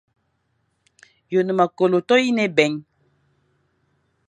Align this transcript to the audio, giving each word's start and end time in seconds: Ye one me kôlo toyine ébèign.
Ye 1.29 1.35
one 1.39 1.51
me 1.57 1.65
kôlo 1.77 1.97
toyine 2.07 2.41
ébèign. 2.49 2.73